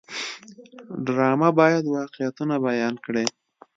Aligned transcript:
ډرامه 1.05 1.49
باید 1.59 1.83
واقعیتونه 1.95 2.55
بیان 2.67 2.95
کړي 3.05 3.25